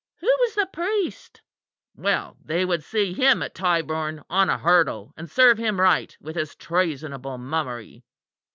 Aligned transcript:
Who 0.15 0.35
was 0.39 0.55
the 0.55 0.65
priest? 0.65 1.43
Well, 1.95 2.35
they 2.43 2.65
would 2.65 2.83
see 2.83 3.13
him 3.13 3.43
at 3.43 3.53
Tyburn 3.53 4.23
on 4.31 4.49
a 4.49 4.57
hurdle; 4.57 5.13
and 5.15 5.29
serve 5.29 5.59
him 5.59 5.79
right 5.79 6.17
with 6.19 6.35
his 6.35 6.55
treasonable 6.55 7.37
mummery. 7.37 8.03